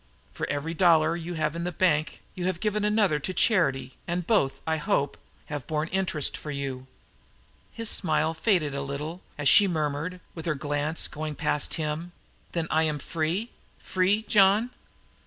For 0.33 0.49
every 0.49 0.73
dollar 0.73 1.15
you 1.15 1.35
have 1.35 1.55
in 1.55 1.63
the 1.63 1.71
bank 1.71 2.23
you 2.33 2.45
have 2.47 2.59
given 2.59 2.83
another 2.83 3.19
to 3.19 3.35
charity, 3.35 3.97
and 4.07 4.25
both, 4.25 4.59
I 4.65 4.77
hope, 4.77 5.15
have 5.45 5.67
borne 5.67 5.89
interest 5.89 6.35
for 6.35 6.49
you!" 6.49 6.87
His 7.71 7.87
smile 7.87 8.33
faded 8.33 8.73
a 8.73 8.81
little, 8.81 9.21
as 9.37 9.47
she 9.47 9.67
murmured, 9.67 10.19
with 10.33 10.47
her 10.47 10.55
glance 10.55 11.07
going 11.07 11.35
past 11.35 11.75
him: 11.75 12.13
"Then 12.53 12.65
I 12.71 12.81
am 12.81 12.97
free? 12.97 13.51
Free, 13.79 14.23
John?" 14.23 14.71